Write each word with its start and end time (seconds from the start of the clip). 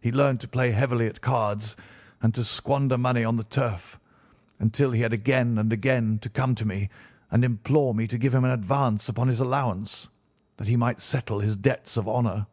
He 0.00 0.12
learned 0.12 0.38
to 0.42 0.48
play 0.48 0.70
heavily 0.70 1.08
at 1.08 1.20
cards 1.20 1.74
and 2.22 2.32
to 2.36 2.44
squander 2.44 2.96
money 2.96 3.24
on 3.24 3.34
the 3.36 3.42
turf, 3.42 3.98
until 4.60 4.92
he 4.92 5.00
had 5.00 5.12
again 5.12 5.58
and 5.58 5.72
again 5.72 6.20
to 6.20 6.28
come 6.30 6.54
to 6.54 6.64
me 6.64 6.88
and 7.32 7.44
implore 7.44 7.92
me 7.92 8.06
to 8.06 8.16
give 8.16 8.32
him 8.32 8.44
an 8.44 8.52
advance 8.52 9.08
upon 9.08 9.26
his 9.26 9.40
allowance, 9.40 10.06
that 10.58 10.68
he 10.68 10.76
might 10.76 11.00
settle 11.00 11.40
his 11.40 11.56
debts 11.56 11.96
of 11.96 12.06
honour. 12.06 12.46